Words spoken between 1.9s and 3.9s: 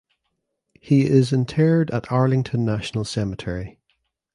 at Arlington National Cemetery.